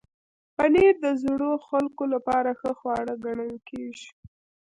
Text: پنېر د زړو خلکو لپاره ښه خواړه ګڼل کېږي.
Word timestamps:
پنېر 0.55 0.93
د 1.05 1.07
زړو 1.23 1.51
خلکو 1.67 2.03
لپاره 2.13 2.49
ښه 2.59 2.71
خواړه 2.79 3.13
ګڼل 3.25 3.53
کېږي. 3.69 4.09